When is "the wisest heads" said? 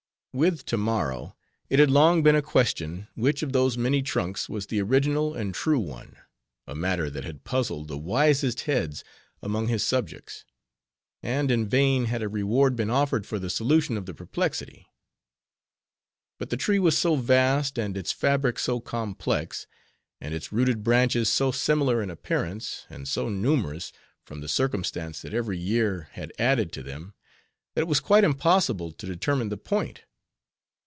7.89-9.03